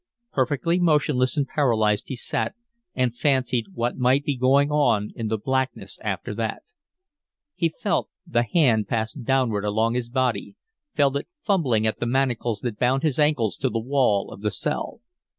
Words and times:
Perfectly 0.33 0.79
motionless 0.79 1.37
and 1.37 1.47
paralyzed 1.47 2.07
he 2.07 2.15
sat 2.15 2.55
and 2.95 3.15
fancied 3.15 3.67
what 3.75 3.99
might 3.99 4.23
be 4.25 4.35
going 4.35 4.71
on 4.71 5.11
in 5.15 5.27
the 5.27 5.37
blackness 5.37 5.99
after 6.03 6.33
that. 6.33 6.63
He 7.53 7.69
felt, 7.69 8.09
the 8.25 8.41
hand 8.41 8.87
pass 8.87 9.13
downward 9.13 9.63
along 9.63 9.93
his 9.93 10.09
body, 10.09 10.55
felt 10.95 11.17
it 11.17 11.27
fumbling 11.43 11.85
at 11.85 11.99
the 11.99 12.07
manacles 12.07 12.61
that 12.61 12.79
bound 12.79 13.03
his 13.03 13.19
ankles 13.19 13.57
to 13.57 13.69
the 13.69 13.79
wall 13.79 14.31
of 14.31 14.41
the 14.41 14.49
cell. 14.49 15.01